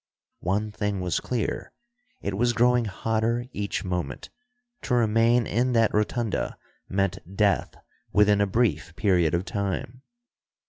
[0.39, 1.73] One thing was clear:
[2.23, 4.31] It was growing hotter each moment.
[4.81, 6.57] To remain in that rotunda
[6.89, 7.75] meant death
[8.11, 10.01] within a brief period of time.